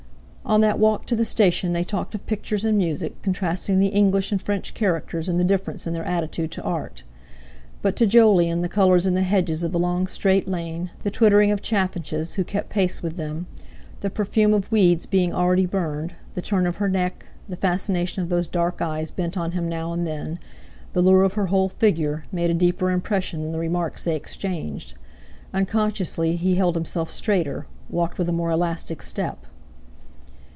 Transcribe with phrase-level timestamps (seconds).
[0.43, 4.33] On that walk to the station they talked of pictures and music, contrasting the English
[4.33, 7.03] and French characters and the difference in their attitude to Art.
[7.81, 11.51] But to Jolyon the colours in the hedges of the long straight lane, the twittering
[11.51, 13.47] of chaffinches who kept pace with them,
[14.01, 18.27] the perfume of weeds being already burned, the turn of her neck, the fascination of
[18.27, 20.37] those dark eyes bent on him now and then,
[20.91, 24.95] the lure of her whole figure, made a deeper impression than the remarks they exchanged.
[25.53, 29.45] Unconsciously he held himself straighter, walked with a more elastic step.